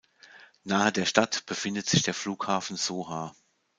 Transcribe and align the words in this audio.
Nahe 0.63 0.91
der 0.91 1.05
Stadt 1.05 1.45
befindet 1.45 1.87
sich 1.87 2.01
der 2.01 2.15
Flughafen 2.15 2.75
Sohar. 2.75 3.35